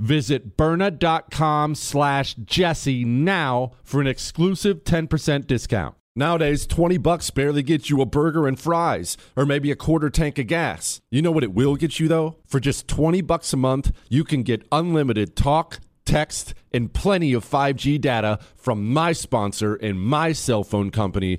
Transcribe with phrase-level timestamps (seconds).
[0.00, 5.94] Visit Byrna.com slash Jesse now for an exclusive 10% discount.
[6.16, 10.38] Nowadays, 20 bucks barely gets you a burger and fries, or maybe a quarter tank
[10.38, 11.00] of gas.
[11.10, 12.38] You know what it will get you though?
[12.46, 17.44] For just 20 bucks a month, you can get unlimited talk, text, and plenty of
[17.44, 21.38] 5G data from my sponsor and my cell phone company,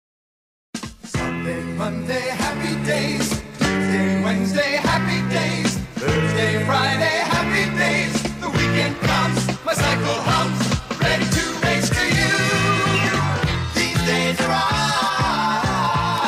[1.41, 3.27] Sunday, Monday, happy days.
[3.57, 5.75] Tuesday, Wednesday, happy days.
[5.95, 8.13] Thursday, Friday, happy days.
[8.41, 10.61] The weekend comes, my cycle hums,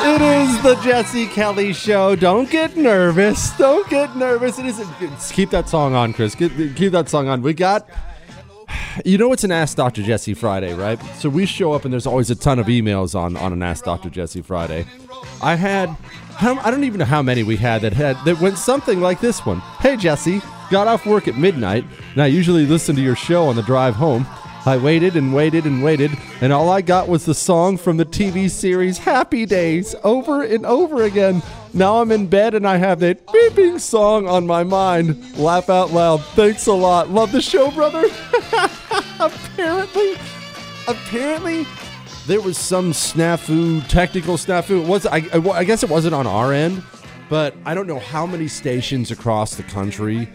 [0.06, 2.16] It is the Jesse Kelly Show.
[2.16, 3.56] Don't get nervous.
[3.56, 4.58] Don't get nervous.
[4.58, 6.34] It it's- Keep that song on, Chris.
[6.34, 7.40] Keep, keep that song on.
[7.40, 7.88] We got.
[9.04, 10.02] You know it's an Ask Dr.
[10.02, 11.00] Jesse Friday, right?
[11.16, 13.84] So we show up and there's always a ton of emails on on an Ask
[13.84, 14.08] Dr.
[14.10, 14.86] Jesse Friday.
[15.42, 15.96] I had
[16.40, 19.44] I don't even know how many we had that had that went something like this
[19.46, 19.60] one.
[19.80, 20.40] Hey Jesse,
[20.70, 23.94] got off work at midnight, and I usually listen to your show on the drive
[23.94, 24.26] home.
[24.66, 26.10] I waited and waited and waited,
[26.40, 30.64] and all I got was the song from the TV series Happy Days over and
[30.64, 31.42] over again.
[31.74, 35.36] Now I'm in bed and I have that beeping song on my mind.
[35.36, 36.24] Laugh out loud.
[36.34, 37.10] Thanks a lot.
[37.10, 38.04] Love the show, brother.
[39.20, 40.14] apparently,
[40.86, 41.66] apparently,
[42.26, 44.82] there was some snafu, technical snafu.
[44.82, 46.82] It was I, I, I guess it wasn't on our end,
[47.28, 50.28] but I don't know how many stations across the country.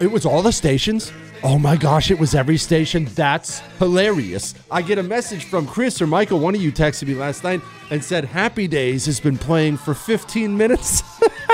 [0.00, 1.12] It was all the stations.
[1.42, 3.04] Oh my gosh, it was every station.
[3.14, 4.54] That's hilarious.
[4.70, 7.60] I get a message from Chris or Michael, one of you texted me last night
[7.90, 11.02] and said Happy Days has been playing for 15 minutes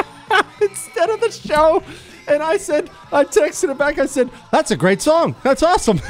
[0.61, 1.83] instead of the show.
[2.27, 3.99] And I said, I texted it back.
[3.99, 5.37] I said, That's a great song.
[5.43, 6.01] That's awesome.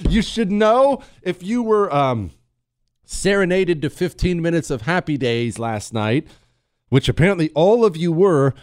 [0.08, 2.30] you should know if you were um,
[3.04, 6.26] serenaded to 15 minutes of Happy Days last night,
[6.88, 8.54] which apparently all of you were.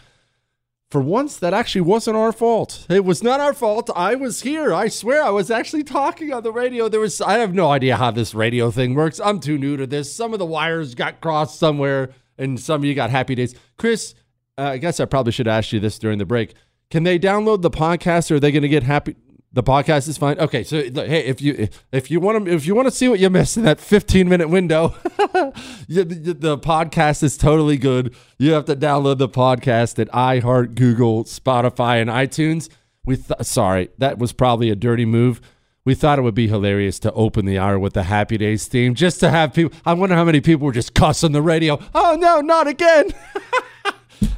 [0.89, 2.85] For once, that actually wasn't our fault.
[2.89, 3.89] It was not our fault.
[3.93, 4.73] I was here.
[4.73, 6.87] I swear I was actually talking on the radio.
[6.87, 9.19] There was I have no idea how this radio thing works.
[9.19, 10.15] I'm too new to this.
[10.15, 13.55] Some of the wires got crossed somewhere and some of you got happy days.
[13.77, 14.15] Chris,
[14.57, 16.53] uh, I guess I probably should ask you this during the break.
[16.89, 19.15] Can they download the podcast or are they going to get happy
[19.57, 20.37] the podcast is fine.
[20.39, 23.19] Okay, so hey, if you if you want to if you want to see what
[23.19, 24.93] you missed in that 15 minute window,
[25.87, 28.15] you, the, the podcast is totally good.
[28.37, 32.69] You have to download the podcast at iHeart, Google, Spotify, and iTunes.
[33.03, 35.41] We th- sorry, that was probably a dirty move.
[35.85, 38.93] We thought it would be hilarious to open the hour with the Happy Days theme,
[38.93, 39.75] just to have people.
[39.85, 41.79] I wonder how many people were just cussing the radio.
[41.95, 43.11] Oh no, not again!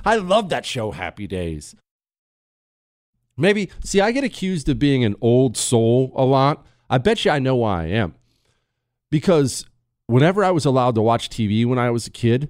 [0.06, 1.76] I love that show, Happy Days.
[3.38, 6.66] Maybe, see, I get accused of being an old soul a lot.
[6.90, 8.16] I bet you I know why I am.
[9.10, 9.66] Because
[10.08, 12.50] whenever I was allowed to watch TV when I was a kid,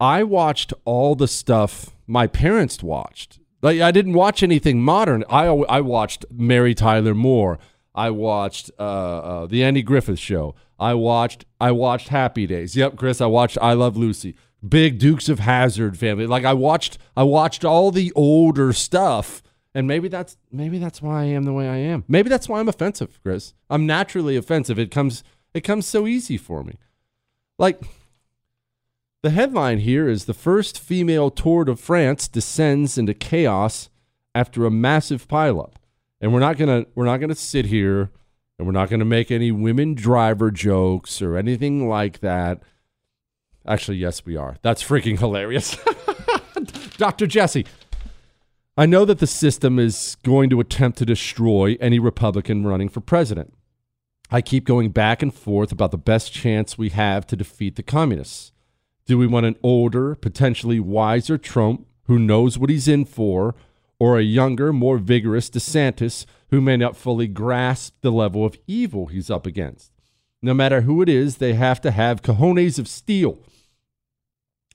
[0.00, 3.38] I watched all the stuff my parents watched.
[3.62, 5.24] Like I didn't watch anything modern.
[5.30, 7.58] I I watched Mary Tyler Moore.
[7.94, 10.54] I watched uh, uh, the Andy Griffith Show.
[10.78, 12.76] I watched I watched Happy Days.
[12.76, 13.20] Yep, Chris.
[13.20, 14.34] I watched I Love Lucy.
[14.66, 16.26] Big Dukes of Hazzard family.
[16.26, 19.42] Like I watched I watched all the older stuff.
[19.76, 22.04] And maybe that's maybe that's why I am the way I am.
[22.06, 23.54] Maybe that's why I'm offensive, Chris.
[23.68, 24.78] I'm naturally offensive.
[24.78, 26.78] It comes it comes so easy for me.
[27.58, 27.82] Like
[29.22, 33.88] the headline here is the first female Tour de France descends into chaos
[34.34, 35.72] after a massive pileup.
[36.20, 38.10] And we're not gonna we're not gonna sit here
[38.58, 42.62] and we're not gonna make any women driver jokes or anything like that.
[43.66, 44.56] Actually, yes, we are.
[44.62, 45.76] That's freaking hilarious.
[46.96, 47.26] Dr.
[47.26, 47.66] Jesse,
[48.76, 53.00] I know that the system is going to attempt to destroy any Republican running for
[53.00, 53.54] president.
[54.30, 57.82] I keep going back and forth about the best chance we have to defeat the
[57.82, 58.52] communists.
[59.06, 63.54] Do we want an older, potentially wiser Trump who knows what he's in for,
[63.98, 69.06] or a younger, more vigorous DeSantis who may not fully grasp the level of evil
[69.06, 69.92] he's up against?
[70.42, 73.38] No matter who it is, they have to have cojones of steel.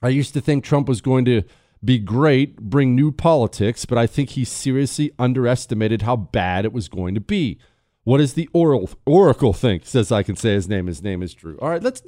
[0.02, 1.42] I used to think Trump was going to
[1.84, 6.88] be great, bring new politics, but I think he seriously underestimated how bad it was
[6.88, 7.58] going to be.
[8.04, 9.84] What does the oral, Oracle think?
[9.86, 10.86] Says I can say his name.
[10.86, 11.58] His name is Drew.
[11.58, 12.02] All right, let's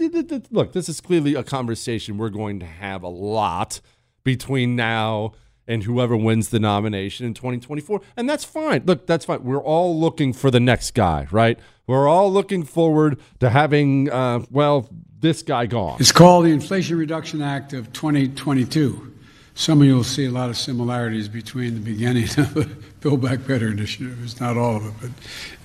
[0.50, 0.72] look.
[0.72, 3.80] This is clearly a conversation we're going to have a lot
[4.24, 5.32] between now
[5.66, 8.00] and whoever wins the nomination in 2024.
[8.16, 8.82] And that's fine.
[8.84, 9.44] Look, that's fine.
[9.44, 11.58] We're all looking for the next guy, right?
[11.86, 14.88] We're all looking forward to having, uh, well,
[15.20, 15.96] this guy gone.
[16.00, 19.12] It's called the Inflation Reduction Act of 2022.
[19.54, 22.64] Some of you will see a lot of similarities between the beginning of the
[23.00, 24.18] Build Back Better initiative.
[24.24, 24.94] It's not all of it,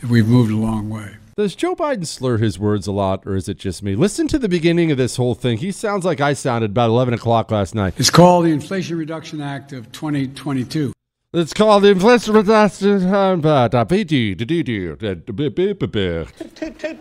[0.02, 1.16] but we've moved a long way.
[1.38, 3.94] Does Joe Biden slur his words a lot, or is it just me?
[3.96, 5.60] Listen to the beginning of this whole thing.
[5.60, 7.94] He sounds like I sounded about 11 o'clock last night.
[7.98, 10.94] It's called the Inflation Reduction Act of 2022.
[11.34, 12.80] It's called the Inflation Reduction Act.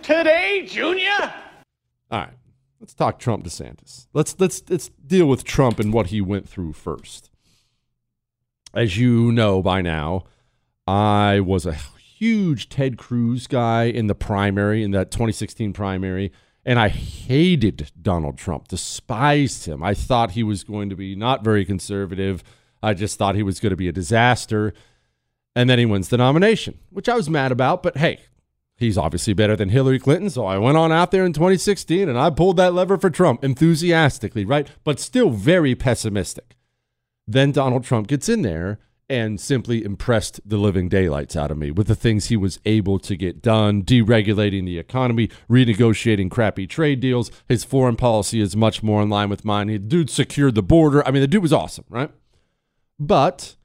[0.02, 1.34] Today, Junior?
[2.10, 2.34] All right.
[2.78, 4.06] Let's talk Trump DeSantis.
[4.12, 7.30] Let's let's let's deal with Trump and what he went through first.
[8.74, 10.24] As you know by now,
[10.86, 11.78] I was a
[12.18, 16.32] huge Ted Cruz guy in the primary in that 2016 primary
[16.64, 19.84] and I hated Donald Trump, despised him.
[19.84, 22.42] I thought he was going to be not very conservative.
[22.82, 24.74] I just thought he was going to be a disaster.
[25.54, 28.18] And then he wins the nomination, which I was mad about, but hey,
[28.78, 32.18] He's obviously better than Hillary Clinton, so I went on out there in 2016 and
[32.18, 34.68] I pulled that lever for Trump enthusiastically, right?
[34.84, 36.56] But still very pessimistic.
[37.26, 38.78] Then Donald Trump gets in there
[39.08, 42.98] and simply impressed the living daylights out of me with the things he was able
[42.98, 47.30] to get done, deregulating the economy, renegotiating crappy trade deals.
[47.48, 49.68] His foreign policy is much more in line with mine.
[49.68, 51.06] The dude secured the border.
[51.06, 52.10] I mean, the dude was awesome, right?
[52.98, 53.56] But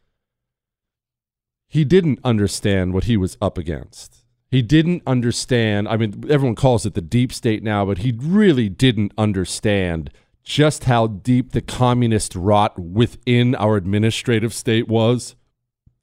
[1.68, 4.22] he didn't understand what he was up against
[4.52, 5.88] he didn't understand.
[5.88, 10.12] I mean, everyone calls it the deep state now, but he really didn't understand
[10.44, 15.36] just how deep the communist rot within our administrative state was.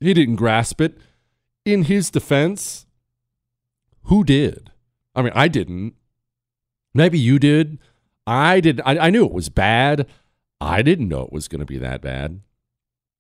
[0.01, 0.99] He didn't grasp it.
[1.65, 2.87] In his defense,
[4.05, 4.71] who did?
[5.15, 5.95] I mean, I didn't.
[6.95, 7.79] Maybe you did.
[8.27, 8.81] I did.
[8.85, 10.07] I, I knew it was bad.
[10.61, 12.41] I didn't know it was going to be that bad.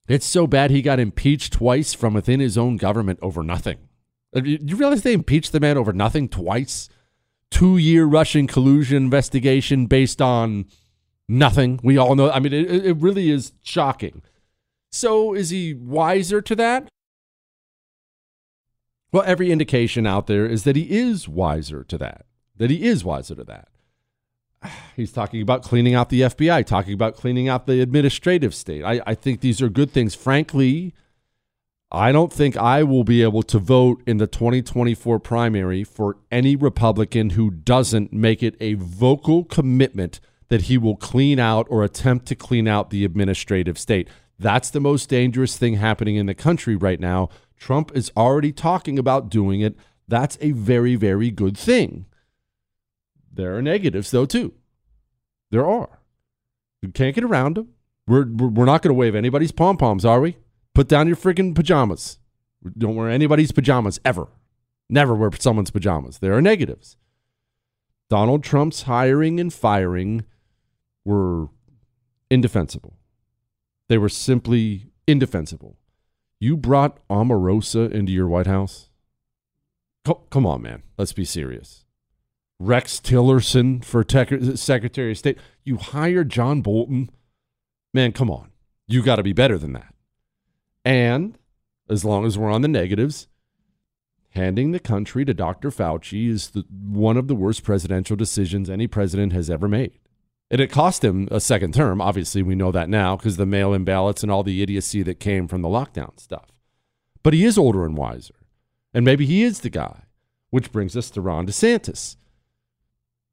[0.08, 3.78] It's so bad he got impeached twice from within his own government over nothing.
[4.34, 6.88] Uh, you realize they impeached the man over nothing twice?
[7.50, 10.66] Two year Russian collusion investigation based on
[11.28, 11.80] nothing.
[11.82, 12.30] We all know.
[12.30, 14.22] I mean, it, it really is shocking.
[14.90, 16.88] So is he wiser to that?
[19.12, 22.26] Well, every indication out there is that he is wiser to that.
[22.56, 23.68] That he is wiser to that.
[24.96, 28.82] He's talking about cleaning out the FBI, talking about cleaning out the administrative state.
[28.84, 30.14] I, I think these are good things.
[30.14, 30.94] Frankly,
[31.90, 36.54] I don't think I will be able to vote in the 2024 primary for any
[36.54, 42.26] Republican who doesn't make it a vocal commitment that he will clean out or attempt
[42.26, 44.08] to clean out the administrative state.
[44.38, 47.28] That's the most dangerous thing happening in the country right now.
[47.56, 49.76] Trump is already talking about doing it.
[50.06, 52.06] That's a very, very good thing.
[53.32, 54.54] There are negatives, though, too.
[55.50, 56.00] There are.
[56.82, 57.68] You can't get around them.
[58.06, 60.38] We're, we're not going to wave anybody's pom poms, are we?
[60.74, 62.18] Put down your freaking pajamas.
[62.76, 64.28] Don't wear anybody's pajamas ever.
[64.88, 66.18] Never wear someone's pajamas.
[66.18, 66.96] There are negatives.
[68.08, 70.24] Donald Trump's hiring and firing
[71.08, 71.48] were
[72.30, 72.98] indefensible.
[73.88, 75.78] They were simply indefensible.
[76.38, 78.90] You brought Omarosa into your White House?
[80.04, 80.82] Co- come on, man.
[80.98, 81.86] Let's be serious.
[82.60, 84.04] Rex Tillerson for
[84.56, 85.38] Secretary of State.
[85.64, 87.08] You hired John Bolton.
[87.94, 88.50] Man, come on.
[88.86, 89.94] You got to be better than that.
[90.84, 91.38] And
[91.88, 93.28] as long as we're on the negatives,
[94.30, 95.70] handing the country to Dr.
[95.70, 99.98] Fauci is the, one of the worst presidential decisions any president has ever made.
[100.50, 102.00] And it cost him a second term.
[102.00, 105.20] Obviously, we know that now because the mail in ballots and all the idiocy that
[105.20, 106.62] came from the lockdown stuff.
[107.22, 108.34] But he is older and wiser.
[108.94, 110.04] And maybe he is the guy,
[110.50, 112.16] which brings us to Ron DeSantis.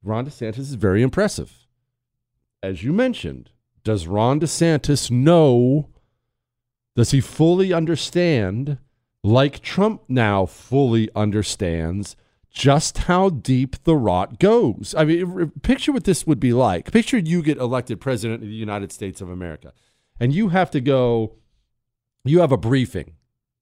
[0.03, 1.67] Ron DeSantis is very impressive.
[2.61, 3.51] As you mentioned,
[3.83, 5.89] does Ron DeSantis know?
[6.95, 8.77] Does he fully understand,
[9.23, 12.15] like Trump now fully understands,
[12.55, 14.95] just how deep the rot goes.
[14.97, 16.89] I mean, picture what this would be like.
[16.91, 19.73] Picture you get elected president of the United States of America,
[20.19, 21.35] and you have to go.
[22.23, 23.11] You have a briefing.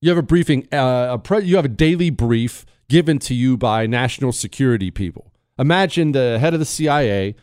[0.00, 0.68] You have a briefing.
[0.72, 5.32] Uh, a pre- you have a daily brief given to you by national security people.
[5.58, 7.34] Imagine the head of the CIA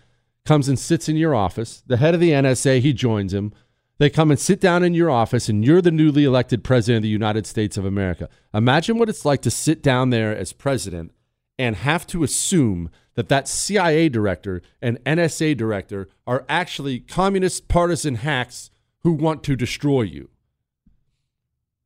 [0.46, 1.84] comes and sits in your office.
[1.86, 3.54] The head of the NSA he joins him.
[3.98, 7.04] They come and sit down in your office, and you're the newly elected president of
[7.04, 8.30] the United States of America.
[8.54, 11.12] Imagine what it's like to sit down there as president
[11.62, 18.16] and have to assume that that CIA director and NSA director are actually communist partisan
[18.16, 18.72] hacks
[19.04, 20.30] who want to destroy you.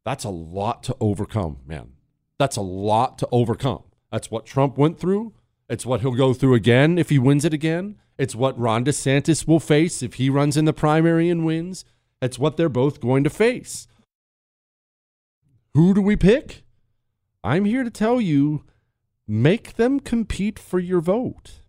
[0.05, 1.91] That's a lot to overcome, man.
[2.39, 3.83] That's a lot to overcome.
[4.13, 5.33] That's what Trump went through.
[5.69, 7.97] It's what he'll go through again if he wins it again.
[8.17, 11.83] It's what Ron DeSantis will face if he runs in the primary and wins.
[12.21, 13.89] It's what they're both going to face.
[15.73, 16.63] Who do we pick?
[17.43, 18.63] I'm here to tell you
[19.27, 21.59] make them compete for your vote.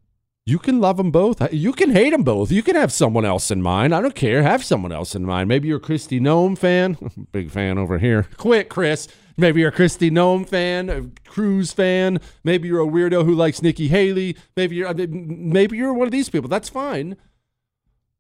[0.48, 1.52] You can love them both.
[1.52, 2.52] You can hate them both.
[2.52, 3.92] You can have someone else in mind.
[3.92, 4.44] I don't care.
[4.44, 5.48] Have someone else in mind.
[5.48, 6.96] Maybe you're a Kristi Noem fan.
[7.32, 8.28] Big fan over here.
[8.36, 9.08] Quit, Chris.
[9.36, 12.20] Maybe you're a Kristi Noem fan, a Cruz fan.
[12.44, 14.36] Maybe you're a weirdo who likes Nikki Haley.
[14.56, 16.48] Maybe you're maybe you're one of these people.
[16.48, 17.16] That's fine.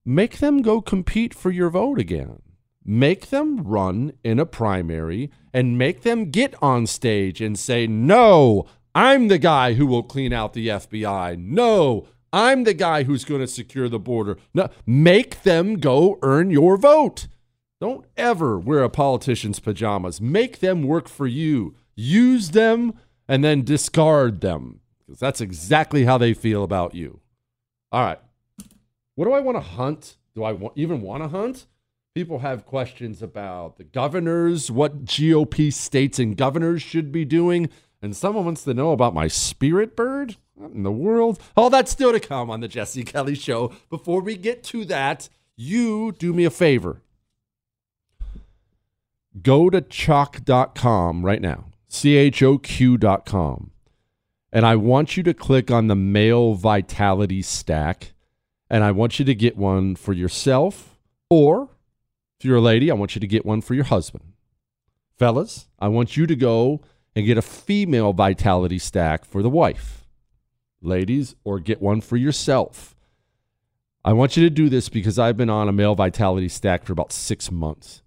[0.04, 2.42] Make them go compete for your vote again.
[2.84, 8.66] Make them run in a primary and make them get on stage and say, "No,
[8.96, 11.36] I'm the guy who will clean out the FBI.
[11.36, 14.38] No, I'm the guy who's going to secure the border.
[14.54, 17.28] No, make them go earn your vote.
[17.78, 20.18] Don't ever wear a politician's pajamas.
[20.22, 21.74] Make them work for you.
[21.94, 22.94] Use them
[23.28, 27.20] and then discard them because that's exactly how they feel about you.
[27.92, 28.20] All right.
[29.14, 30.16] What do I want to hunt?
[30.34, 31.66] Do I even want to hunt?
[32.14, 37.68] People have questions about the governors, what GOP states and governors should be doing.
[38.02, 40.36] And someone wants to know about my spirit bird?
[40.54, 41.40] What in the world?
[41.56, 43.72] All that's still to come on the Jesse Kelly Show.
[43.90, 47.02] Before we get to that, you do me a favor.
[49.42, 53.70] Go to choq.com right now, C H O Q.com.
[54.52, 58.14] And I want you to click on the male vitality stack.
[58.70, 60.98] And I want you to get one for yourself,
[61.30, 61.68] or
[62.38, 64.32] if you're a lady, I want you to get one for your husband.
[65.16, 66.80] Fellas, I want you to go
[67.16, 70.06] and get a female vitality stack for the wife.
[70.82, 72.94] Ladies, or get one for yourself.
[74.04, 76.92] I want you to do this because I've been on a male vitality stack for
[76.92, 78.02] about six months.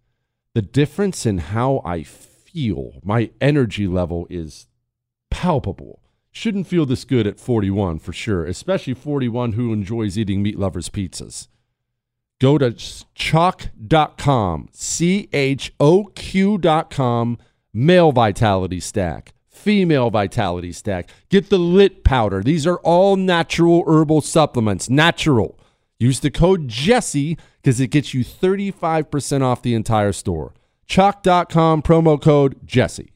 [0.53, 4.67] The difference in how I feel, my energy level is
[5.31, 6.01] palpable.
[6.31, 10.87] Shouldn't feel this good at 41 for sure, especially 41 who enjoys eating meat lovers
[10.87, 11.47] pizzas.
[12.39, 17.39] Go to choq.com, C H O Q.com
[17.73, 21.09] male vitality stack, female vitality stack.
[21.29, 22.43] Get the lit powder.
[22.43, 25.57] These are all natural herbal supplements, natural.
[25.97, 30.53] Use the code Jesse because it gets you 35% off the entire store.
[30.87, 33.11] Choq.com promo code Jesse.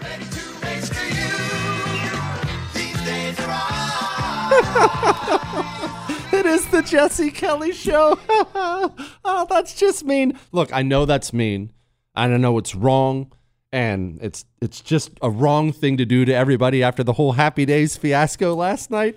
[6.30, 8.16] It is the Jesse Kelly Show.
[8.28, 10.38] oh, that's just mean.
[10.52, 11.72] Look, I know that's mean.
[12.14, 13.32] I don't know it's wrong,
[13.72, 17.64] and it's it's just a wrong thing to do to everybody after the whole Happy
[17.64, 19.16] Days fiasco last night.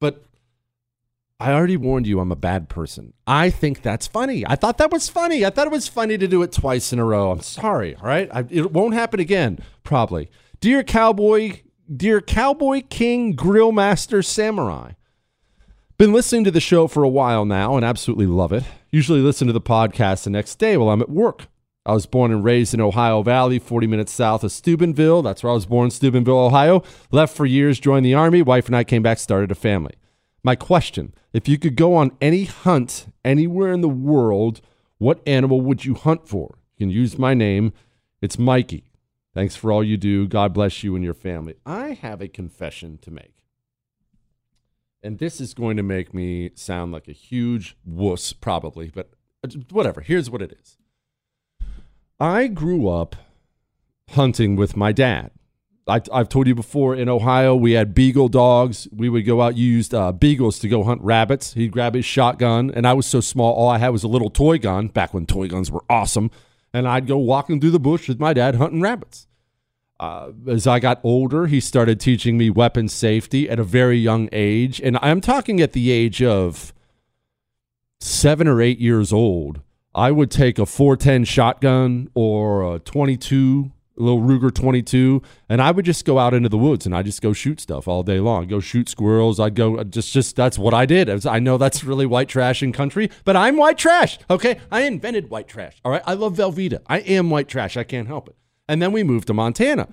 [0.00, 0.24] But
[1.38, 3.12] I already warned you I'm a bad person.
[3.26, 4.46] I think that's funny.
[4.46, 5.44] I thought that was funny.
[5.44, 7.30] I thought it was funny to do it twice in a row.
[7.30, 7.96] I'm sorry.
[7.96, 9.58] All right, I, it won't happen again.
[9.82, 10.30] Probably.
[10.60, 11.60] Dear cowboy,
[11.94, 14.92] dear cowboy king, grill master, samurai.
[15.96, 18.64] Been listening to the show for a while now and absolutely love it.
[18.90, 21.46] Usually listen to the podcast the next day while I'm at work.
[21.86, 25.22] I was born and raised in Ohio Valley, 40 minutes south of Steubenville.
[25.22, 26.82] That's where I was born, Steubenville, Ohio.
[27.10, 28.42] Left for years, joined the Army.
[28.42, 29.94] Wife and I came back, started a family.
[30.42, 34.60] My question if you could go on any hunt anywhere in the world,
[34.98, 36.58] what animal would you hunt for?
[36.76, 37.72] You can use my name
[38.20, 38.84] It's Mikey.
[39.32, 40.26] Thanks for all you do.
[40.26, 41.54] God bless you and your family.
[41.64, 43.44] I have a confession to make.
[45.02, 49.48] And this is going to make me sound like a huge wuss, probably, but uh,
[49.70, 50.02] whatever.
[50.02, 50.76] Here's what it is
[52.20, 53.16] I grew up
[54.10, 55.30] hunting with my dad.
[55.86, 58.86] I, have told you before in Ohio, we had beagle dogs.
[58.92, 61.54] We would go out, used uh, beagles to go hunt rabbits.
[61.54, 64.30] He'd grab his shotgun, and I was so small, all I had was a little
[64.30, 66.30] toy gun back when toy guns were awesome.
[66.72, 69.26] And I'd go walking through the bush with my dad hunting rabbits.
[69.98, 74.28] Uh, as I got older, he started teaching me weapon safety at a very young
[74.30, 74.80] age.
[74.80, 76.72] And I'm talking at the age of
[78.00, 79.60] seven or eight years old.
[79.94, 85.70] I would take a 410 shotgun or a 22 a little Ruger 22, and I
[85.70, 88.18] would just go out into the woods and I just go shoot stuff all day
[88.18, 88.46] long.
[88.48, 89.38] Go shoot squirrels.
[89.38, 91.26] I'd go uh, just just that's what I did.
[91.26, 94.18] I know that's really white trash in country, but I'm white trash.
[94.30, 95.80] Okay, I invented white trash.
[95.84, 96.80] All right, I love Velveeta.
[96.86, 97.76] I am white trash.
[97.76, 98.36] I can't help it.
[98.68, 99.88] And then we moved to Montana.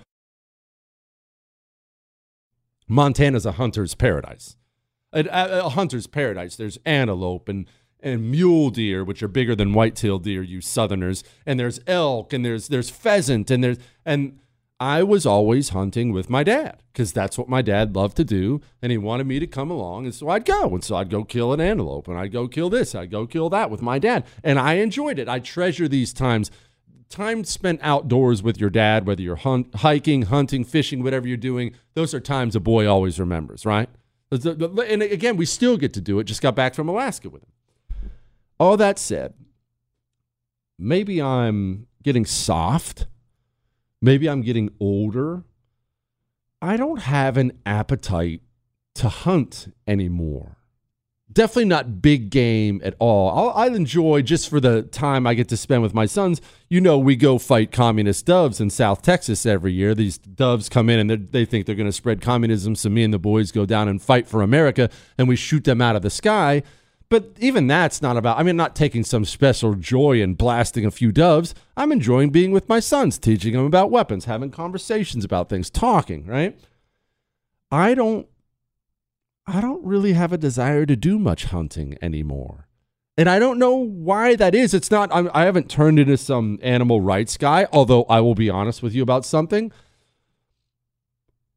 [2.88, 4.56] Montana's a hunter's paradise.
[5.12, 6.56] A, a, a hunter's paradise.
[6.56, 7.68] There's antelope and
[8.00, 11.24] and mule deer, which are bigger than white-tailed deer, you Southerners.
[11.46, 14.40] And there's elk, and there's there's pheasant, and there's and
[14.80, 18.62] I was always hunting with my dad because that's what my dad loved to do,
[18.80, 21.24] and he wanted me to come along, and so I'd go, and so I'd go
[21.24, 24.24] kill an antelope, and I'd go kill this, I'd go kill that with my dad,
[24.44, 25.28] and I enjoyed it.
[25.28, 26.52] I treasure these times.
[27.10, 31.74] Time spent outdoors with your dad, whether you're hunt, hiking, hunting, fishing, whatever you're doing,
[31.94, 33.90] those are times a boy always remembers, right?
[34.30, 36.26] And again, we still get to do it.
[36.26, 37.50] Just got back from Alaska with him.
[38.60, 39.34] All that said,
[40.80, 43.08] maybe I'm getting soft.
[44.02, 45.44] Maybe I'm getting older.
[46.62, 48.42] I don't have an appetite
[48.96, 50.58] to hunt anymore.
[51.32, 53.54] Definitely not big game at all.
[53.56, 56.42] I'll, enjoy just for the time I get to spend with my sons.
[56.68, 59.94] You know, we go fight communist doves in South Texas every year.
[59.94, 62.76] These doves come in and they think they're going to spread communism.
[62.76, 65.82] So me and the boys go down and fight for America and we shoot them
[65.82, 66.64] out of the sky.
[67.10, 70.92] But even that's not about, I mean, not taking some special joy in blasting a
[70.92, 71.56] few doves.
[71.78, 76.26] I'm enjoying being with my sons, teaching them about weapons, having conversations about things, talking,
[76.26, 76.60] right?
[77.72, 78.28] I don't,
[79.46, 82.68] I don't really have a desire to do much hunting anymore.
[83.18, 84.74] And I don't know why that is.
[84.74, 88.50] It's not, I'm, I haven't turned into some animal rights guy, although I will be
[88.50, 89.72] honest with you about something.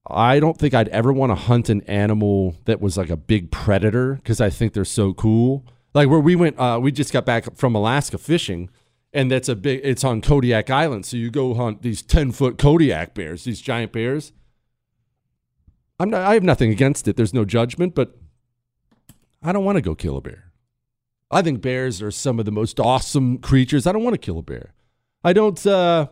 [0.07, 3.51] I don't think I'd ever want to hunt an animal that was like a big
[3.51, 5.67] predator because I think they're so cool.
[5.95, 8.71] Like where we went, uh, we just got back from Alaska fishing,
[9.13, 9.81] and that's a big.
[9.83, 13.93] It's on Kodiak Island, so you go hunt these ten foot Kodiak bears, these giant
[13.93, 14.33] bears.
[15.99, 17.17] I'm not, I have nothing against it.
[17.17, 18.17] There's no judgment, but
[19.43, 20.53] I don't want to go kill a bear.
[21.31, 23.87] I think bears are some of the most awesome creatures.
[23.87, 24.73] I don't want to kill a bear.
[25.23, 25.65] I don't.
[25.67, 26.07] Uh,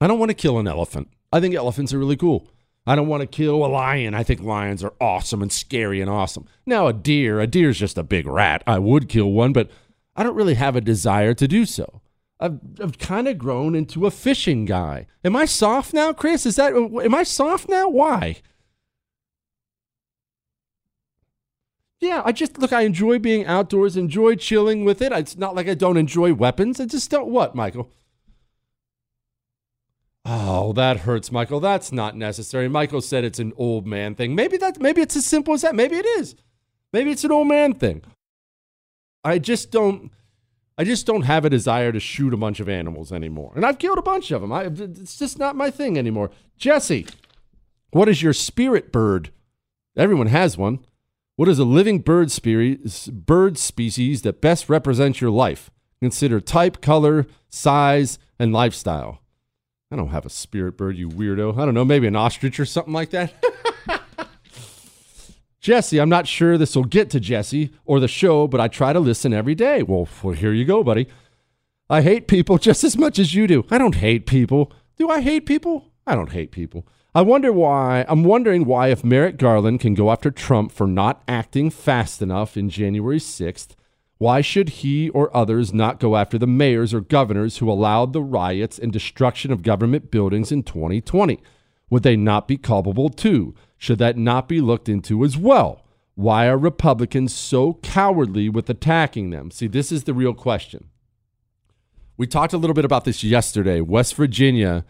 [0.00, 1.08] I don't want to kill an elephant.
[1.32, 2.48] I think elephants are really cool.
[2.86, 4.14] I don't want to kill a lion.
[4.14, 6.46] I think lions are awesome and scary and awesome.
[6.66, 8.64] Now, a deer, a deer's just a big rat.
[8.66, 9.70] I would kill one, but
[10.16, 12.00] I don't really have a desire to do so.
[12.40, 15.06] I've, I've kind of grown into a fishing guy.
[15.24, 16.44] Am I soft now, Chris?
[16.44, 17.88] Is that am I soft now?
[17.88, 18.42] Why?
[22.00, 22.72] Yeah, I just look.
[22.72, 23.96] I enjoy being outdoors.
[23.96, 25.12] Enjoy chilling with it.
[25.12, 26.80] It's not like I don't enjoy weapons.
[26.80, 27.28] I just don't.
[27.28, 27.92] What, Michael?
[30.24, 31.58] Oh, that hurts, Michael.
[31.60, 32.68] That's not necessary.
[32.68, 34.34] Michael said it's an old man thing.
[34.34, 35.74] Maybe that maybe it's as simple as that.
[35.74, 36.36] Maybe it is.
[36.92, 38.02] Maybe it's an old man thing.
[39.24, 40.12] I just don't
[40.78, 43.52] I just don't have a desire to shoot a bunch of animals anymore.
[43.54, 44.52] And I've killed a bunch of them.
[44.52, 46.30] I, it's just not my thing anymore.
[46.56, 47.06] Jesse,
[47.90, 49.30] what is your spirit bird?
[49.96, 50.80] Everyone has one.
[51.36, 55.70] What is a living bird, species, bird species that best represents your life?
[56.00, 59.21] Consider type, color, size, and lifestyle.
[59.92, 61.58] I don't have a spirit bird, you weirdo.
[61.58, 63.34] I don't know, maybe an ostrich or something like that.
[65.60, 68.94] Jesse, I'm not sure this will get to Jesse or the show, but I try
[68.94, 69.82] to listen every day.
[69.82, 71.08] Well, well, here you go, buddy.
[71.90, 73.66] I hate people just as much as you do.
[73.70, 74.72] I don't hate people.
[74.96, 75.92] Do I hate people?
[76.06, 76.86] I don't hate people.
[77.14, 78.06] I wonder why.
[78.08, 82.56] I'm wondering why, if Merrick Garland can go after Trump for not acting fast enough
[82.56, 83.76] in January 6th,
[84.22, 88.22] why should he or others not go after the mayors or governors who allowed the
[88.22, 91.42] riots and destruction of government buildings in 2020?
[91.90, 93.52] Would they not be culpable too?
[93.78, 95.84] Should that not be looked into as well?
[96.14, 99.50] Why are Republicans so cowardly with attacking them?
[99.50, 100.88] See, this is the real question.
[102.16, 103.80] We talked a little bit about this yesterday.
[103.80, 104.84] West Virginia,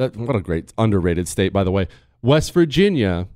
[0.00, 1.86] uh, what a great underrated state, by the way.
[2.22, 3.28] West Virginia,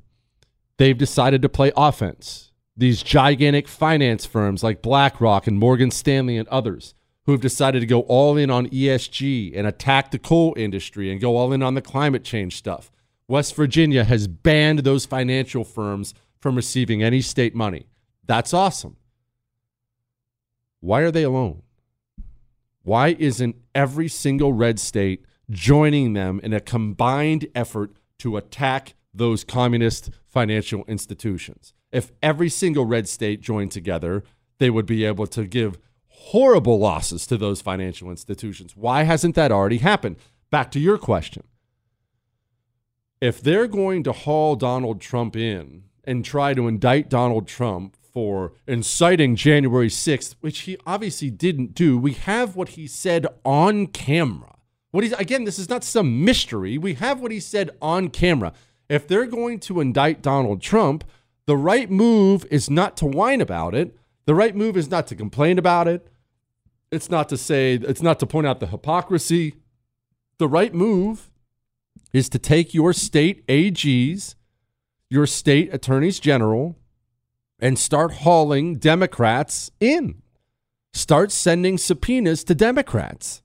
[0.79, 2.48] they've decided to play offense
[2.79, 6.95] these gigantic finance firms like BlackRock and Morgan Stanley and others
[7.27, 11.21] who have decided to go all in on ESG and attack the coal industry and
[11.21, 12.91] go all in on the climate change stuff.
[13.27, 17.89] West Virginia has banned those financial firms from receiving any state money.
[18.25, 18.97] That's awesome.
[20.81, 21.63] Why are they alone?
[22.85, 29.43] Why isn't every single red state joining them in a combined effort to attack those
[29.43, 31.75] communist financial institutions?
[31.91, 34.25] If every single red state joined together,
[34.59, 38.77] they would be able to give horrible losses to those financial institutions.
[38.77, 40.17] Why hasn't that already happened?
[40.51, 41.45] Back to your question.
[43.21, 48.53] If they're going to haul Donald Trump in and try to indict Donald Trump for
[48.67, 54.57] inciting January 6th, which he obviously didn't do, we have what he said on camera.
[54.91, 56.79] What he's again, this is not some mystery.
[56.79, 58.53] We have what he said on camera.
[58.89, 61.05] If they're going to indict Donald Trump,
[61.49, 63.97] the right move is not to whine about it.
[64.27, 66.07] The right move is not to complain about it.
[66.93, 69.55] It's not to say, it's not to point out the hypocrisy.
[70.37, 71.31] The right move
[72.13, 74.35] is to take your state AGs,
[75.09, 76.77] your state attorneys general,
[77.59, 80.21] and start hauling Democrats in.
[80.93, 83.43] Start sending subpoenas to Democrats.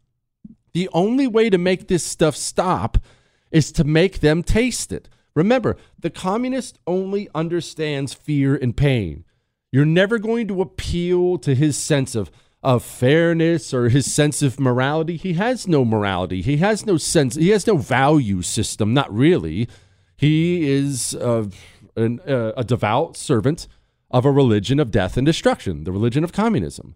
[0.74, 2.98] The only way to make this stuff stop
[3.50, 5.08] is to make them taste it.
[5.36, 9.26] Remember, the communist only understands fear and pain.
[9.72, 12.30] You're never going to appeal to his sense of,
[12.62, 15.18] of fairness or his sense of morality.
[15.18, 16.42] He has no morality.
[16.44, 17.36] He has no sense.
[17.36, 18.94] He has no value system.
[18.94, 19.68] Not really.
[20.16, 21.48] He is uh,
[21.96, 23.68] an, uh, a devout servant
[24.12, 26.96] of a religion of death and destruction, the religion of communism.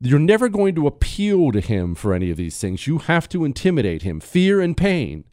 [0.00, 2.86] You're never going to appeal to him for any of these things.
[2.86, 4.18] You have to intimidate him.
[4.20, 5.24] Fear and pain.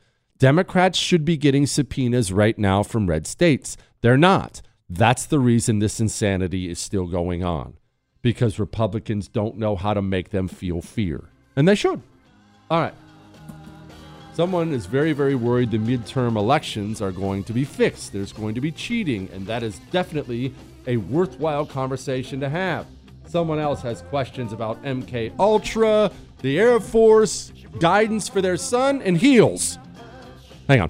[0.43, 3.77] Democrats should be getting subpoenas right now from red states.
[4.01, 4.61] They're not.
[4.89, 7.77] That's the reason this insanity is still going on
[8.21, 11.29] because Republicans don't know how to make them feel fear.
[11.55, 12.01] And they should.
[12.69, 12.93] All right.
[14.33, 18.11] Someone is very, very worried the midterm elections are going to be fixed.
[18.11, 20.53] There's going to be cheating, and that is definitely
[20.87, 22.85] a worthwhile conversation to have.
[23.27, 29.17] Someone else has questions about MK Ultra, the Air Force, guidance for their son, and
[29.17, 29.79] heels.
[30.67, 30.89] Hang on.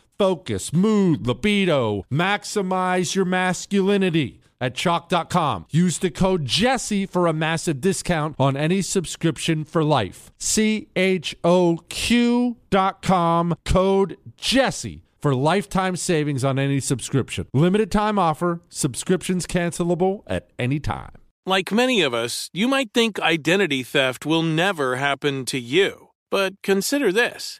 [0.21, 2.05] focus, mood, libido.
[2.13, 5.65] Maximize your masculinity at choq.com.
[5.71, 10.31] Use the code Jesse for a massive discount on any subscription for life.
[10.37, 17.47] C H O Q.com, code Jesse for lifetime savings on any subscription.
[17.51, 21.13] Limited time offer, subscriptions cancelable at any time.
[21.47, 26.09] Like many of us, you might think identity theft will never happen to you.
[26.29, 27.59] But consider this.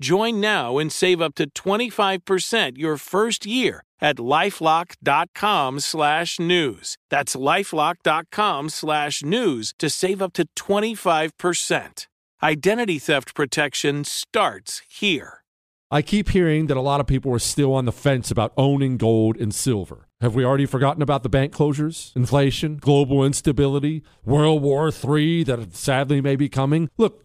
[0.00, 6.96] Join now and save up to 25% your first year at lifelock.com slash news.
[7.10, 12.06] That's lifelock.com slash news to save up to 25%.
[12.42, 15.40] Identity theft protection starts here.
[15.90, 18.96] I keep hearing that a lot of people are still on the fence about owning
[18.96, 20.06] gold and silver.
[20.20, 25.74] Have we already forgotten about the bank closures, inflation, global instability, World War III that
[25.74, 26.90] sadly may be coming?
[26.96, 27.24] Look,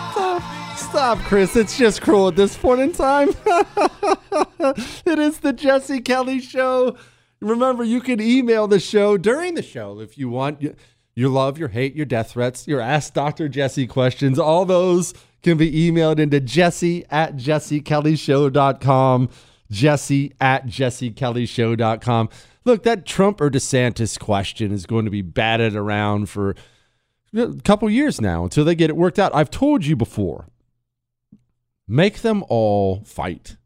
[0.91, 1.55] Stop, Chris.
[1.55, 3.29] It's just cruel at this point in time.
[5.05, 6.97] it is the Jesse Kelly Show.
[7.39, 10.61] Remember, you can email the show during the show if you want.
[11.15, 13.47] Your love, your hate, your death threats, your Ask Dr.
[13.47, 19.29] Jesse questions, all those can be emailed into jesse at jessekellyshow.com.
[19.71, 22.29] Jesse at jessekellyshow.com.
[22.65, 26.53] Look, that Trump or DeSantis question is going to be batted around for
[27.33, 29.33] a couple years now until they get it worked out.
[29.33, 30.47] I've told you before
[31.91, 33.57] make them all fight.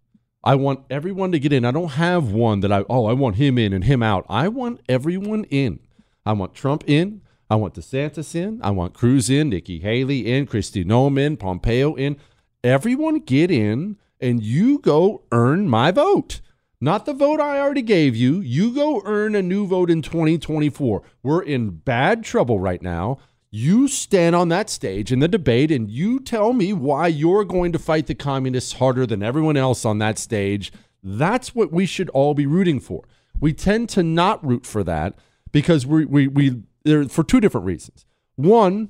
[0.44, 1.64] I want everyone to get in.
[1.64, 4.26] I don't have one that I, oh, I want him in and him out.
[4.28, 5.80] I want everyone in.
[6.26, 7.22] I want Trump in.
[7.52, 8.60] I want DeSantis in.
[8.64, 12.18] I want Cruz in, Nikki Haley in, Kristi Noem in, Pompeo in.
[12.64, 16.42] Everyone get in and you go earn my vote.
[16.82, 18.40] Not the vote I already gave you.
[18.40, 21.04] You go earn a new vote in 2024.
[21.22, 23.20] We're in bad trouble right now.
[23.58, 27.72] You stand on that stage in the debate and you tell me why you're going
[27.72, 30.74] to fight the communists harder than everyone else on that stage.
[31.02, 33.06] That's what we should all be rooting for.
[33.40, 35.18] We tend to not root for that
[35.54, 38.06] because we we we there for two different reasons.
[38.36, 38.90] One,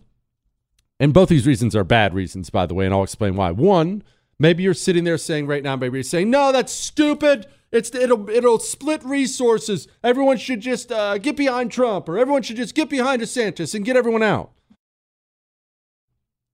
[0.99, 3.51] and both these reasons are bad reasons, by the way, and I'll explain why.
[3.51, 4.01] One,
[4.39, 7.47] maybe you're sitting there saying right now, maybe you're saying, "No, that's stupid.
[7.71, 9.87] It's it'll it'll split resources.
[10.03, 13.85] Everyone should just uh, get behind Trump, or everyone should just get behind DeSantis and
[13.85, 14.51] get everyone out."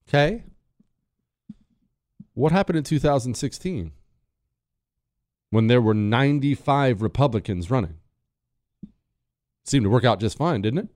[0.08, 0.44] Okay.
[2.34, 3.92] What happened in 2016
[5.50, 7.98] when there were 95 Republicans running?
[9.64, 10.88] Seemed to work out just fine, didn't it?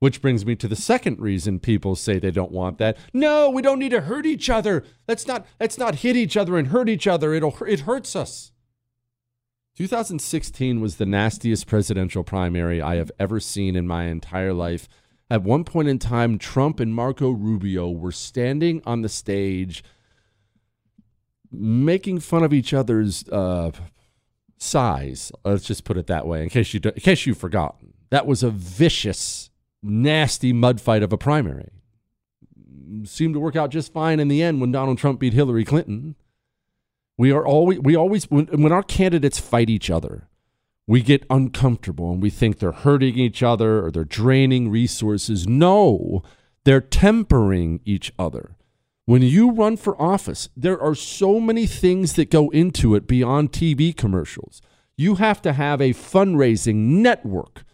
[0.00, 2.98] Which brings me to the second reason people say they don't want that.
[3.12, 4.84] No, we don't need to hurt each other.
[5.08, 7.32] Let's not let's not hit each other and hurt each other.
[7.32, 8.52] It'll it hurts us.
[9.76, 14.88] 2016 was the nastiest presidential primary I have ever seen in my entire life.
[15.30, 19.82] At one point in time, Trump and Marco Rubio were standing on the stage
[21.50, 23.70] making fun of each other's uh,
[24.58, 25.32] size.
[25.44, 27.94] Let's just put it that way, in case you in case you've forgotten.
[28.10, 29.50] That was a vicious,
[29.84, 31.70] nasty mud fight of a primary.
[33.04, 36.14] Seemed to work out just fine in the end when Donald Trump beat Hillary Clinton.
[37.16, 40.28] We are always we always when, when our candidates fight each other,
[40.86, 45.46] we get uncomfortable and we think they're hurting each other or they're draining resources.
[45.46, 46.22] No,
[46.64, 48.56] they're tempering each other.
[49.06, 53.52] When you run for office, there are so many things that go into it beyond
[53.52, 54.62] TV commercials.
[54.96, 57.64] You have to have a fundraising network,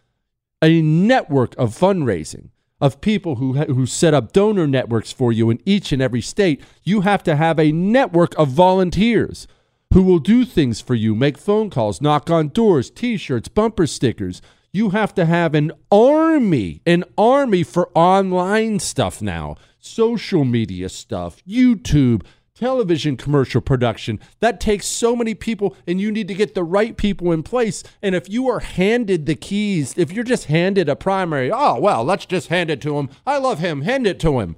[0.63, 5.61] a network of fundraising of people who, who set up donor networks for you in
[5.67, 6.63] each and every state.
[6.83, 9.47] You have to have a network of volunteers
[9.93, 13.87] who will do things for you, make phone calls, knock on doors, t shirts, bumper
[13.87, 14.41] stickers.
[14.73, 21.45] You have to have an army, an army for online stuff now, social media stuff,
[21.45, 22.23] YouTube,
[22.61, 24.21] television commercial production.
[24.41, 27.83] That takes so many people, and you need to get the right people in place.
[28.03, 32.05] And if you are handed the keys, if you're just handed a primary, oh, well,
[32.05, 33.09] let's just hand it to him.
[33.27, 34.57] I love him, hand it to him.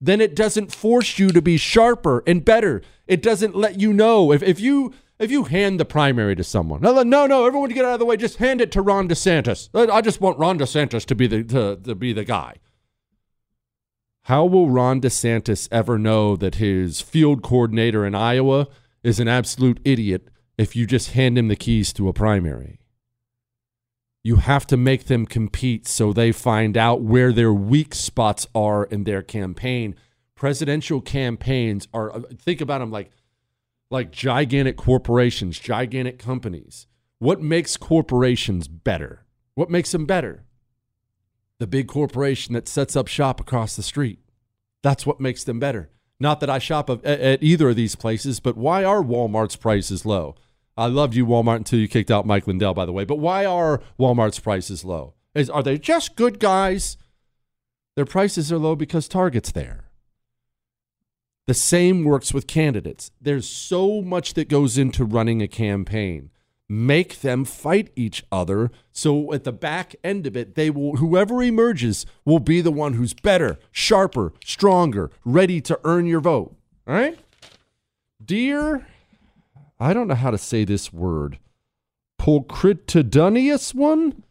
[0.00, 2.80] Then it doesn't force you to be sharper and better.
[3.06, 4.32] It doesn't let you know.
[4.32, 7.84] If, if you if you hand the primary to someone, no, no, no, everyone get
[7.84, 8.16] out of the way.
[8.16, 9.68] Just hand it to Ron DeSantis.
[9.74, 12.56] I just want Ron DeSantis to be the to, to be the guy.
[14.24, 18.68] How will Ron DeSantis ever know that his field coordinator in Iowa
[19.02, 22.80] is an absolute idiot if you just hand him the keys to a primary?
[24.22, 28.84] You have to make them compete so they find out where their weak spots are
[28.84, 29.94] in their campaign.
[30.34, 33.10] Presidential campaigns are uh, think about them like
[33.90, 36.86] like gigantic corporations, gigantic companies.
[37.18, 39.26] What makes corporations better?
[39.54, 40.44] What makes them better?
[41.58, 44.18] The big corporation that sets up shop across the street.
[44.82, 45.90] That's what makes them better.
[46.20, 50.36] Not that I shop at, either of these places, but why are Walmart's prices low?
[50.76, 53.04] I loved you, Walmart, until you kicked out Mike Lindell, by the way.
[53.04, 55.14] But why are Walmart's prices low?
[55.34, 56.96] Is, are they just good guys?
[57.96, 59.84] Their prices are low because Target's there.
[61.46, 63.10] The same works with candidates.
[63.20, 66.30] There's so much that goes into running a campaign
[66.68, 68.70] make them fight each other.
[68.92, 72.94] So at the back end of it they will whoever emerges will be the one
[72.94, 76.54] who's better sharper stronger ready to earn your vote.
[76.86, 77.18] All right?
[78.24, 78.86] Dear
[79.80, 81.38] i don't know how to say this word.
[82.20, 84.22] Pulchritudinius one?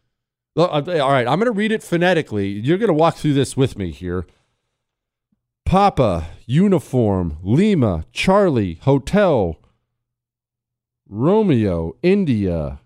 [0.56, 2.48] Uh, all right i'm going to read it phonetically.
[2.48, 4.26] You're going to walk through this with me here.
[5.64, 9.58] Papa uniform lima charlie hotel
[11.08, 12.80] Romeo, India,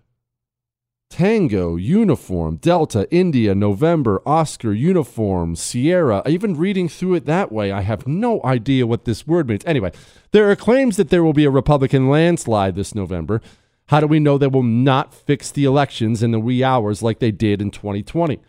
[1.09, 6.21] Tango, Uniform, Delta, India, November, Oscar, Uniform, Sierra.
[6.27, 9.63] Even reading through it that way, I have no idea what this word means.
[9.65, 9.91] Anyway,
[10.31, 13.41] there are claims that there will be a Republican landslide this November.
[13.87, 17.19] How do we know they will not fix the elections in the wee hours like
[17.19, 18.39] they did in 2020?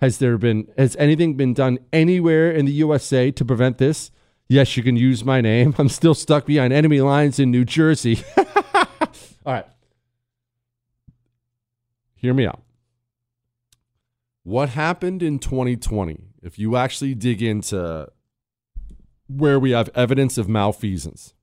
[0.00, 4.10] Has there been has anything been done anywhere in the USA to prevent this?
[4.48, 5.74] Yes, you can use my name.
[5.78, 8.22] I'm still stuck behind enemy lines in New Jersey.
[9.46, 9.66] All right.
[12.16, 12.62] Hear me out.
[14.42, 18.08] What happened in 2020, if you actually dig into
[19.28, 21.34] where we have evidence of malfeasance,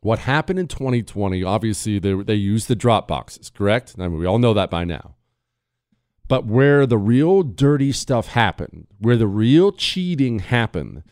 [0.00, 3.94] what happened in 2020, obviously they, they used the drop boxes, correct?
[3.98, 5.14] I mean, we all know that by now.
[6.28, 11.02] But where the real dirty stuff happened, where the real cheating happened,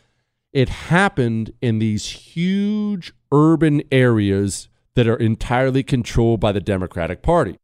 [0.51, 7.57] it happened in these huge urban areas that are entirely controlled by the Democratic Party.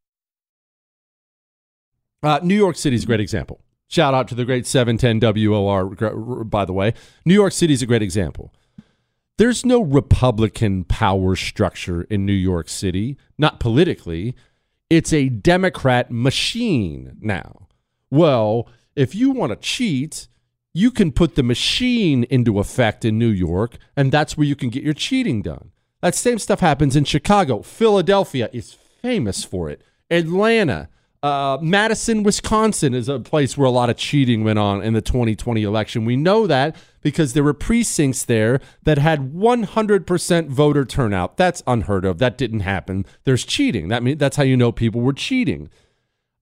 [2.24, 3.62] Uh, New York City is a great example.
[3.88, 6.94] Shout out to the great 710 WOR, by the way.
[7.26, 8.54] New York City is a great example.
[9.38, 14.36] There's no Republican power structure in New York City, not politically.
[14.90, 17.68] It's a Democrat machine now.
[18.10, 20.28] Well, if you want to cheat,
[20.74, 24.70] you can put the machine into effect in New York, and that's where you can
[24.70, 25.72] get your cheating done.
[26.02, 27.62] That same stuff happens in Chicago.
[27.62, 29.82] Philadelphia is famous for it.
[30.12, 30.90] Atlanta,
[31.24, 35.02] uh, Madison, Wisconsin is a place where a lot of cheating went on in the
[35.02, 36.06] 2020 election.
[36.06, 41.38] We know that because there were precincts there that had 100% voter turnout.
[41.38, 42.20] That's unheard of.
[42.20, 43.06] That didn't happen.
[43.24, 43.88] There's cheating.
[43.88, 45.70] That means that's how you know people were cheating.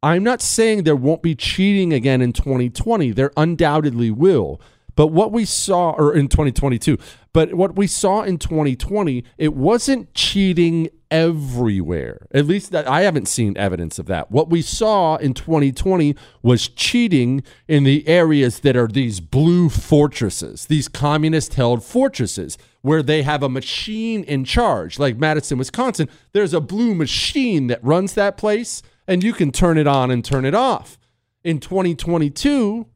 [0.04, 3.12] I'm not saying there won't be cheating again in 2020.
[3.12, 4.62] There undoubtedly will.
[4.96, 6.98] But what we saw, or in 2022,
[7.34, 12.28] but what we saw in 2020, it wasn't cheating everywhere.
[12.34, 14.32] At least that I haven't seen evidence of that.
[14.32, 20.66] What we saw in 2020 was cheating in the areas that are these blue fortresses,
[20.66, 25.00] these communist held fortresses where they have a machine in charge.
[25.00, 29.78] Like Madison, Wisconsin, there's a blue machine that runs that place and you can turn
[29.78, 30.98] it on and turn it off.
[31.44, 32.88] In 2022,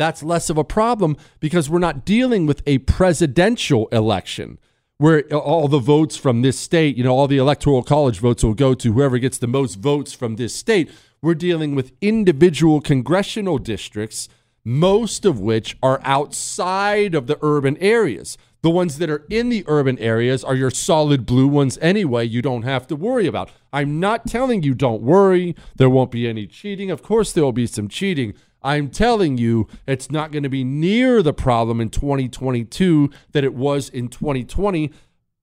[0.00, 4.58] that's less of a problem because we're not dealing with a presidential election
[5.00, 8.52] where all the votes from this state, you know, all the electoral college votes will
[8.52, 10.90] go to whoever gets the most votes from this state.
[11.22, 14.28] We're dealing with individual congressional districts,
[14.62, 18.36] most of which are outside of the urban areas.
[18.62, 22.42] The ones that are in the urban areas are your solid blue ones anyway, you
[22.42, 23.50] don't have to worry about.
[23.72, 26.90] I'm not telling you don't worry, there won't be any cheating.
[26.90, 30.64] Of course, there will be some cheating, I'm telling you, it's not going to be
[30.64, 34.92] near the problem in 2022 that it was in 2020,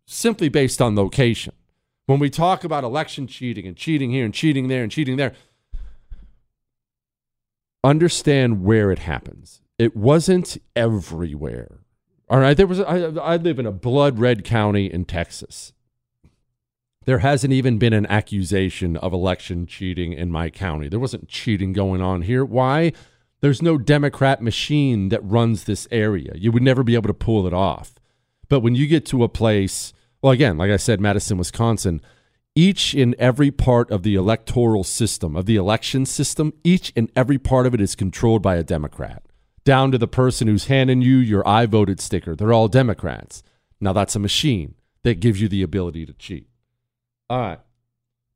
[0.06, 1.54] simply based on location.
[2.06, 5.34] When we talk about election cheating and cheating here and cheating there and cheating there,
[7.84, 9.62] understand where it happens.
[9.78, 11.80] It wasn't everywhere.
[12.30, 15.74] All right, there was I, I live in a blood red county in Texas.
[17.08, 20.90] There hasn't even been an accusation of election cheating in my county.
[20.90, 22.44] There wasn't cheating going on here.
[22.44, 22.92] Why?
[23.40, 26.34] There's no Democrat machine that runs this area.
[26.36, 27.96] You would never be able to pull it off.
[28.50, 32.02] But when you get to a place, well, again, like I said, Madison, Wisconsin,
[32.56, 37.38] each and every part of the electoral system, of the election system, each and every
[37.38, 39.24] part of it is controlled by a Democrat,
[39.64, 42.36] down to the person who's handing you your I voted sticker.
[42.36, 43.44] They're all Democrats.
[43.80, 46.50] Now, that's a machine that gives you the ability to cheat.
[47.30, 47.60] All right.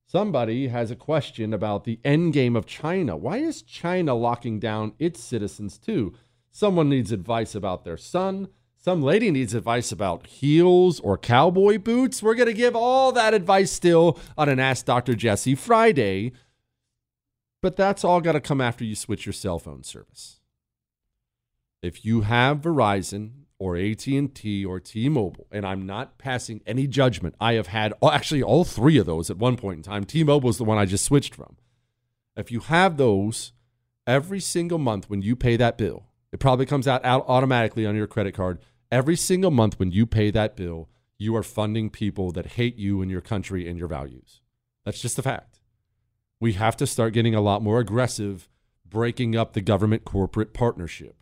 [0.06, 3.16] Somebody has a question about the end game of China.
[3.16, 6.14] Why is China locking down its citizens too?
[6.52, 8.50] Someone needs advice about their son.
[8.76, 12.22] Some lady needs advice about heels or cowboy boots.
[12.22, 15.16] We're going to give all that advice still on an Ask Dr.
[15.16, 16.34] Jesse Friday.
[17.62, 20.42] But that's all got to come after you switch your cell phone service.
[21.82, 27.36] If you have Verizon, or AT&T or T-Mobile and I'm not passing any judgment.
[27.40, 30.04] I have had actually all three of those at one point in time.
[30.04, 31.58] T-Mobile is the one I just switched from.
[32.36, 33.52] If you have those
[34.08, 37.96] every single month when you pay that bill, it probably comes out, out automatically on
[37.96, 38.58] your credit card.
[38.92, 40.90] Every single month when you pay that bill,
[41.20, 44.42] you are funding people that hate you and your country and your values.
[44.86, 45.60] That's just a fact.
[46.40, 48.50] We have to start getting a lot more aggressive
[48.90, 51.16] breaking up the government corporate partnership.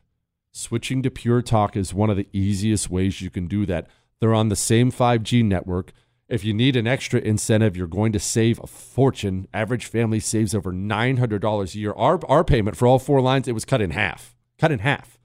[0.52, 3.88] Switching to Pure Talk is one of the easiest ways you can do that.
[4.20, 5.92] They're on the same 5G network.
[6.28, 9.48] If you need an extra incentive, you're going to save a fortune.
[9.54, 11.94] Average family saves over $900 a year.
[11.94, 14.36] Our, our payment for all four lines, it was cut in half.
[14.58, 15.20] Cut in half.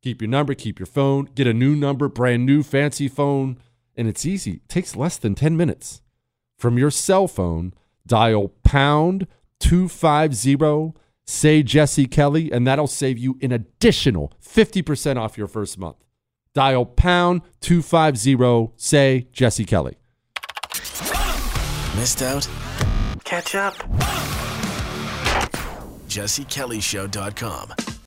[0.00, 3.58] Keep your number, keep your phone, get a new number, brand new fancy phone,
[3.96, 4.54] and it's easy.
[4.54, 6.02] It takes less than 10 minutes.
[6.58, 7.72] From your cell phone,
[8.06, 9.28] dial pound
[9.60, 10.92] 250
[11.26, 15.96] Say Jesse Kelly, and that'll save you an additional 50% off your first month.
[16.54, 19.96] Dial pound 250, say Jesse Kelly.
[21.96, 22.48] Missed out?
[23.24, 23.74] Catch up.
[26.08, 28.01] JesseKellyShow.com.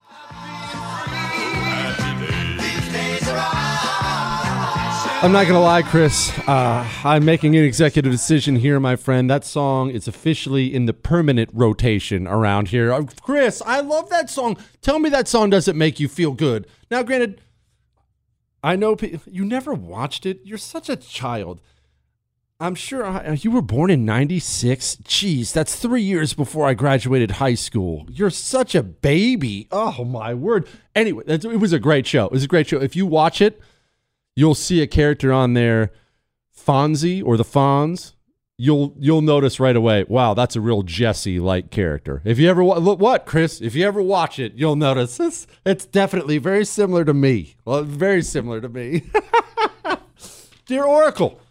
[5.22, 6.38] I'm not to lie, Chris.
[6.48, 9.30] Uh, I'm making an executive decision here, my friend.
[9.30, 12.92] That song is officially in the permanent rotation around here.
[12.94, 14.58] Uh, Chris, I love that song.
[14.82, 16.68] Tell me that song doesn't make you feel good.
[16.92, 17.42] Now, granted,
[18.62, 20.42] I know pe- you never watched it.
[20.44, 21.60] You're such a child.
[22.60, 24.98] I'm sure I, you were born in 96.
[24.98, 28.06] Jeez, that's three years before I graduated high school.
[28.12, 29.70] You're such a baby.
[29.72, 30.68] Oh, my word.
[30.94, 32.26] Anyway, it was a great show.
[32.26, 32.80] It was a great show.
[32.80, 33.60] If you watch it,
[34.36, 35.92] you'll see a character on there,
[36.56, 38.14] Fonzie or the Fonz.
[38.58, 40.06] You'll you'll notice right away.
[40.08, 42.22] Wow, that's a real Jesse like character.
[42.24, 45.46] If you ever wa- look what Chris, if you ever watch it, you'll notice it's
[45.66, 47.56] it's definitely very similar to me.
[47.66, 49.04] Well, very similar to me.
[50.66, 51.42] Dear Oracle,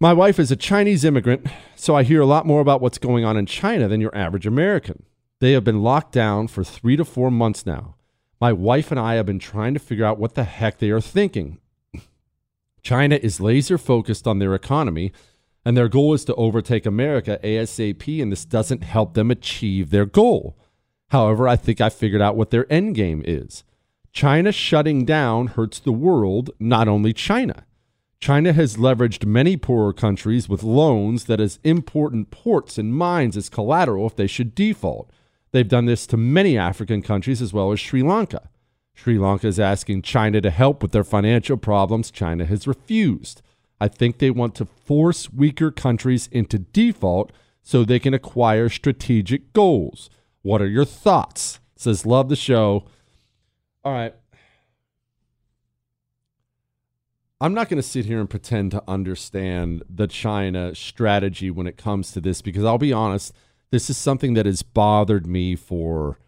[0.00, 1.46] my wife is a Chinese immigrant,
[1.76, 4.46] so I hear a lot more about what's going on in China than your average
[4.46, 5.04] American.
[5.40, 7.96] They have been locked down for three to four months now.
[8.40, 11.00] My wife and I have been trying to figure out what the heck they are
[11.00, 11.58] thinking.
[12.82, 15.12] China is laser focused on their economy,
[15.64, 20.06] and their goal is to overtake America ASAP, and this doesn't help them achieve their
[20.06, 20.56] goal.
[21.10, 23.64] However, I think I figured out what their end game is.
[24.12, 27.64] China shutting down hurts the world, not only China.
[28.18, 33.48] China has leveraged many poorer countries with loans that has important ports and mines as
[33.48, 35.10] collateral if they should default.
[35.50, 38.48] They've done this to many African countries as well as Sri Lanka.
[39.02, 42.08] Sri Lanka is asking China to help with their financial problems.
[42.08, 43.42] China has refused.
[43.80, 47.32] I think they want to force weaker countries into default
[47.64, 50.08] so they can acquire strategic goals.
[50.42, 51.58] What are your thoughts?
[51.74, 52.84] Says, love the show.
[53.82, 54.14] All right.
[57.40, 61.76] I'm not going to sit here and pretend to understand the China strategy when it
[61.76, 63.34] comes to this because I'll be honest,
[63.72, 66.18] this is something that has bothered me for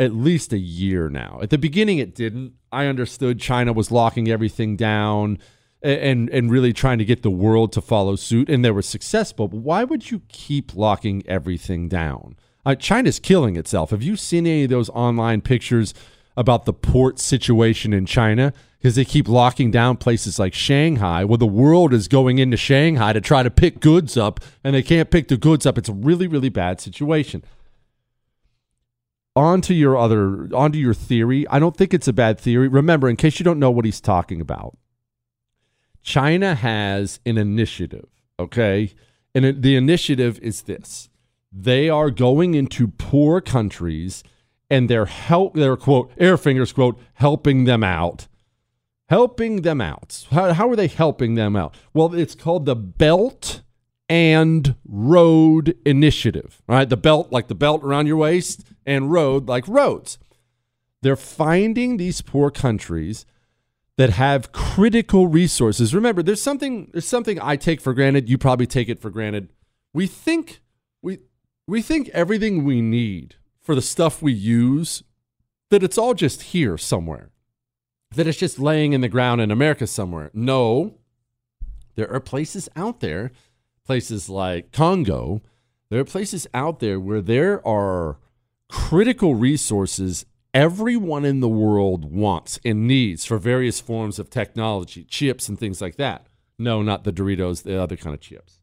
[0.00, 1.38] at least a year now.
[1.42, 2.54] At the beginning, it didn't.
[2.72, 5.38] I understood China was locking everything down
[5.82, 9.46] and and really trying to get the world to follow suit, and they were successful.
[9.46, 12.36] But why would you keep locking everything down?
[12.64, 13.90] Uh, China's killing itself.
[13.90, 15.94] Have you seen any of those online pictures
[16.36, 18.52] about the port situation in China?
[18.78, 23.12] Because they keep locking down places like Shanghai, where the world is going into Shanghai
[23.12, 25.76] to try to pick goods up, and they can't pick the goods up.
[25.76, 27.42] It's a really, really bad situation
[29.36, 31.46] onto your other onto your theory.
[31.48, 32.68] I don't think it's a bad theory.
[32.68, 34.76] Remember in case you don't know what he's talking about
[36.02, 38.08] china has an initiative
[38.40, 38.92] okay?
[39.34, 41.08] And it, the initiative is this.
[41.52, 44.24] They are going into poor countries
[44.68, 48.26] and they're help they're quote air fingers quote helping them out.
[49.08, 50.26] Helping them out.
[50.30, 51.74] How, how are they helping them out?
[51.92, 53.62] Well, it's called the Belt
[54.10, 56.60] and Road Initiative.
[56.66, 60.18] Right, the belt like the belt around your waist, and road like roads.
[61.00, 63.24] They're finding these poor countries
[63.96, 65.94] that have critical resources.
[65.94, 68.28] Remember, there's something there's something I take for granted.
[68.28, 69.48] You probably take it for granted.
[69.94, 70.60] We think
[71.00, 71.20] we
[71.66, 75.04] we think everything we need for the stuff we use
[75.70, 77.30] that it's all just here somewhere.
[78.16, 80.32] That it's just laying in the ground in America somewhere.
[80.34, 80.96] No.
[81.94, 83.30] There are places out there,
[83.90, 85.42] places like Congo,
[85.88, 88.18] there are places out there where there are
[88.68, 90.24] critical resources
[90.54, 95.80] everyone in the world wants and needs for various forms of technology, chips and things
[95.80, 96.28] like that.
[96.56, 98.60] No, not the Doritos, the other kind of chips.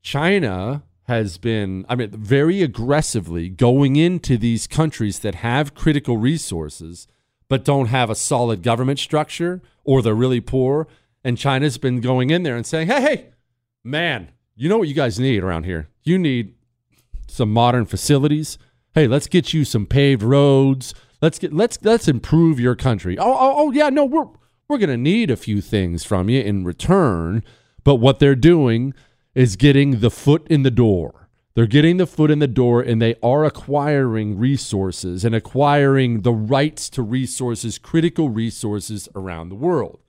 [0.00, 7.06] China has been, I mean, very aggressively going into these countries that have critical resources
[7.50, 10.88] but don't have a solid government structure or they're really poor.
[11.22, 13.26] And China's been going in there and saying, hey, hey,
[13.84, 15.88] man, you know what you guys need around here?
[16.02, 16.54] You need
[17.28, 18.58] some modern facilities.
[18.94, 20.94] Hey, let's get you some paved roads.
[21.22, 23.18] Let's get let's let's improve your country.
[23.18, 24.26] Oh, oh, oh yeah, no, we're
[24.68, 27.42] we're gonna need a few things from you in return.
[27.84, 28.94] But what they're doing
[29.34, 31.28] is getting the foot in the door.
[31.54, 36.32] They're getting the foot in the door and they are acquiring resources and acquiring the
[36.32, 40.00] rights to resources, critical resources around the world.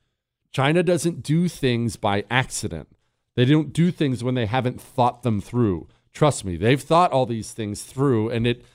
[0.51, 2.87] China doesn't do things by accident.
[3.35, 5.87] They don't do things when they haven't thought them through.
[6.13, 8.65] Trust me, they've thought all these things through and it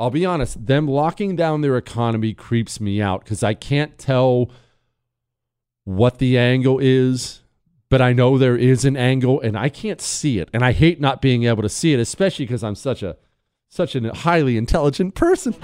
[0.00, 4.50] I'll be honest, them locking down their economy creeps me out cuz I can't tell
[5.84, 7.42] what the angle is
[7.92, 10.48] but I know there is an angle and I can't see it.
[10.54, 13.18] And I hate not being able to see it, especially because I'm such a
[13.68, 15.54] such a highly intelligent person.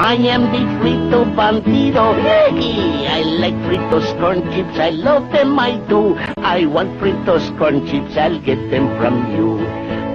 [0.00, 2.14] I am the frito bandito.
[2.22, 4.78] Hey, I like fritos corn chips.
[4.78, 6.16] I love them, I do.
[6.38, 8.16] I want fritos corn chips.
[8.16, 9.58] I'll get them from you.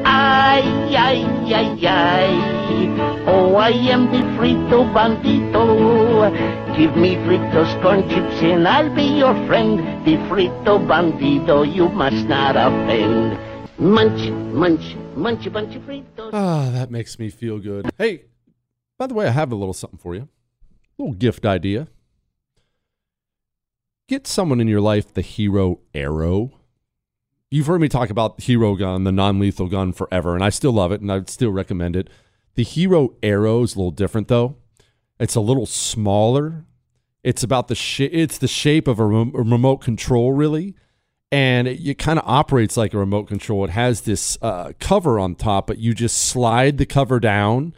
[0.04, 0.66] Ay,
[0.98, 1.22] ay,
[1.54, 3.26] ay, ay.
[3.28, 5.64] Oh, I am the frito bandito.
[6.76, 9.78] Give me fritos corn chips and I'll be your friend.
[10.04, 13.38] The frito bandito, you must not offend.
[13.78, 16.32] Munch, munch, munch bunch of fritos.
[16.34, 17.92] Ah, that makes me feel good.
[18.00, 18.24] Hey,
[18.98, 20.28] by the way, I have a little something for you.
[20.98, 21.88] A little gift idea.
[24.08, 26.52] Get someone in your life the Hero Arrow.
[27.50, 30.50] You've heard me talk about the Hero gun, the non lethal gun forever, and I
[30.50, 32.10] still love it and I'd still recommend it.
[32.56, 34.58] The Hero Arrow is a little different though.
[35.20, 36.66] It's a little smaller.
[37.24, 40.76] It's about the sh- it's the shape of a, rem- a remote control really,
[41.32, 43.64] and it, it kind of operates like a remote control.
[43.66, 47.74] It has this uh, cover on top, but you just slide the cover down,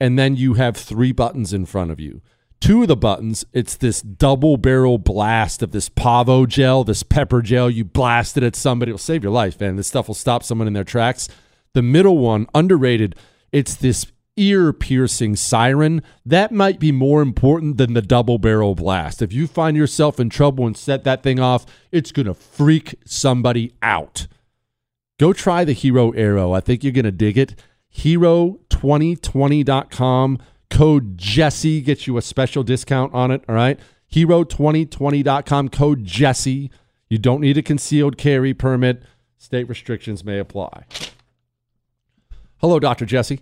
[0.00, 2.20] and then you have three buttons in front of you.
[2.60, 7.40] Two of the buttons, it's this double barrel blast of this PAVA gel, this pepper
[7.40, 7.70] gel.
[7.70, 9.76] You blast it at somebody, it'll save your life, man.
[9.76, 11.28] This stuff will stop someone in their tracks.
[11.74, 13.14] The middle one, underrated,
[13.52, 16.02] it's this ear piercing siren.
[16.24, 19.22] That might be more important than the double barrel blast.
[19.22, 22.96] If you find yourself in trouble and set that thing off, it's going to freak
[23.04, 24.26] somebody out.
[25.18, 26.52] Go try the Hero Arrow.
[26.52, 27.56] I think you're going to dig it.
[27.98, 30.38] Hero2020.com.
[30.70, 33.42] Code Jesse gets you a special discount on it.
[33.48, 33.80] All right.
[34.12, 35.68] Hero2020.com.
[35.70, 36.70] Code Jesse.
[37.08, 39.02] You don't need a concealed carry permit.
[39.38, 40.84] State restrictions may apply.
[42.58, 43.06] Hello, Dr.
[43.06, 43.40] Jesse.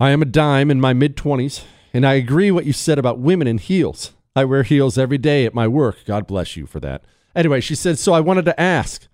[0.00, 3.20] I am a dime in my mid 20s, and I agree what you said about
[3.20, 4.12] women in heels.
[4.34, 5.98] I wear heels every day at my work.
[6.06, 7.04] God bless you for that.
[7.36, 9.06] Anyway, she said, So I wanted to ask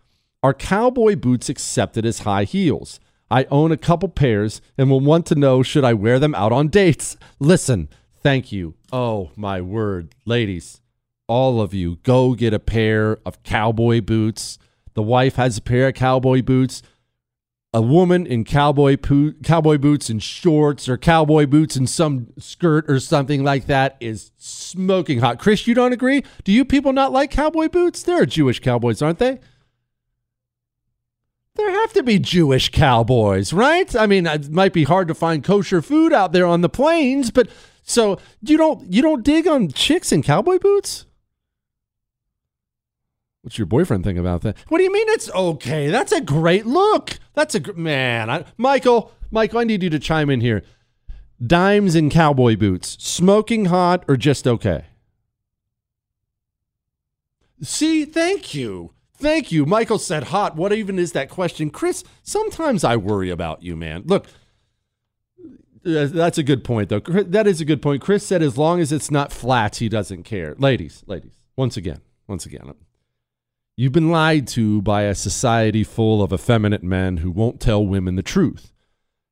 [0.42, 3.00] Are cowboy boots accepted as high heels?
[3.30, 6.52] I own a couple pairs and will want to know should I wear them out
[6.52, 7.16] on dates?
[7.38, 7.88] Listen,
[8.22, 8.74] thank you.
[8.92, 10.14] Oh, my word.
[10.24, 10.80] Ladies,
[11.26, 14.58] all of you, go get a pair of cowboy boots.
[14.94, 16.82] The wife has a pair of cowboy boots
[17.74, 22.90] a woman in cowboy po- cowboy boots and shorts or cowboy boots and some skirt
[22.90, 25.38] or something like that is smoking hot.
[25.38, 26.24] Chris, you don't agree?
[26.44, 28.02] Do you people not like cowboy boots?
[28.02, 29.38] There are Jewish cowboys, aren't they?
[31.58, 33.94] There have to be Jewish cowboys, right?
[33.96, 37.32] I mean, it might be hard to find kosher food out there on the plains,
[37.32, 37.48] but
[37.82, 41.04] so you don't you don't dig on chicks in cowboy boots?
[43.42, 44.56] What's your boyfriend think about that?
[44.68, 45.88] What do you mean it's okay?
[45.88, 47.18] That's a great look.
[47.34, 48.30] That's a man.
[48.30, 50.62] I, Michael, Michael, I need you to chime in here.
[51.44, 54.84] Dimes in cowboy boots, smoking hot or just okay?
[57.62, 58.92] See, thank you.
[59.18, 59.66] Thank you.
[59.66, 60.54] Michael said hot.
[60.56, 61.70] What even is that question?
[61.70, 64.02] Chris, sometimes I worry about you, man.
[64.06, 64.26] Look,
[65.84, 67.00] uh, That's a good point, though.
[67.00, 68.02] That is a good point.
[68.02, 70.54] Chris said as long as it's not flat, he doesn't care.
[70.58, 72.76] Ladies, ladies, once again, once again, um,
[73.76, 78.16] you've been lied to by a society full of effeminate men who won't tell women
[78.16, 78.72] the truth.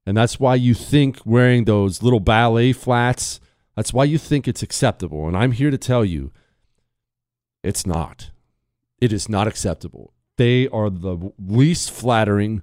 [0.07, 3.41] And that's why you think wearing those little ballet flats,
[3.74, 5.26] that's why you think it's acceptable.
[5.26, 6.32] And I'm here to tell you
[7.64, 8.30] it's not.
[9.01, 10.13] It is not acceptable.
[10.37, 12.63] They are the least flattering,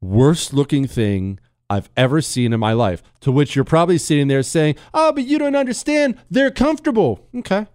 [0.00, 3.02] worst looking thing I've ever seen in my life.
[3.20, 6.16] To which you're probably sitting there saying, Oh, but you don't understand.
[6.30, 7.26] They're comfortable.
[7.34, 7.66] Okay.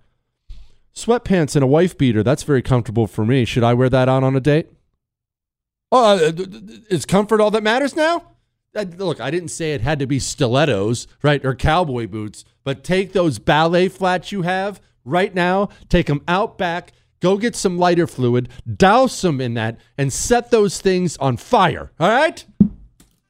[0.96, 3.44] Sweatpants and a wife beater, that's very comfortable for me.
[3.44, 4.70] Should I wear that on on a date?
[5.92, 6.32] Oh, uh,
[6.90, 8.32] is comfort all that matters now?
[8.76, 12.84] Uh, look, I didn't say it had to be stilettos, right, or cowboy boots, but
[12.84, 17.78] take those ballet flats you have right now, take them out back, go get some
[17.78, 21.92] lighter fluid, douse them in that, and set those things on fire.
[22.00, 22.46] All right?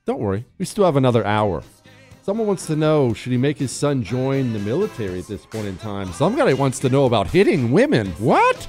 [0.06, 1.64] Don't worry, we still have another hour.
[2.22, 5.68] Someone wants to know should he make his son join the military at this point
[5.68, 6.12] in time?
[6.14, 8.08] Somebody wants to know about hitting women.
[8.14, 8.68] What?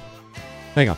[0.75, 0.97] Hang on.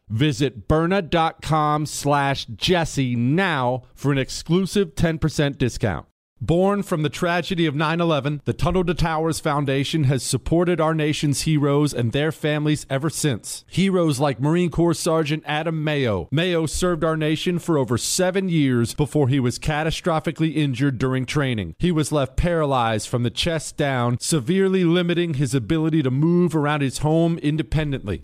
[0.11, 6.05] Visit Byrna.com slash Jesse now for an exclusive 10% discount.
[6.43, 10.95] Born from the tragedy of 9 11, the Tunnel to Towers Foundation has supported our
[10.95, 13.63] nation's heroes and their families ever since.
[13.69, 16.27] Heroes like Marine Corps Sergeant Adam Mayo.
[16.31, 21.75] Mayo served our nation for over seven years before he was catastrophically injured during training.
[21.77, 26.81] He was left paralyzed from the chest down, severely limiting his ability to move around
[26.81, 28.23] his home independently.